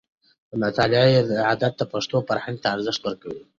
د 0.49 0.51
مطالعې 0.63 1.17
عادت 1.47 1.73
د 1.77 1.83
پښتون 1.91 2.21
فرهنګ 2.29 2.57
ته 2.63 2.67
ارزښت 2.75 3.01
ورکوي. 3.03 3.43